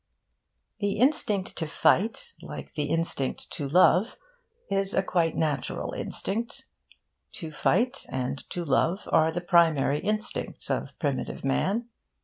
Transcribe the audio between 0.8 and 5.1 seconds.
instinct to fight, like the instinct to love, is a